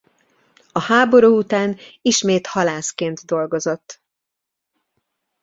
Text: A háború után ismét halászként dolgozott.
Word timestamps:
A 0.71 0.79
háború 0.81 1.37
után 1.37 1.77
ismét 2.01 2.47
halászként 2.47 3.25
dolgozott. 3.25 4.01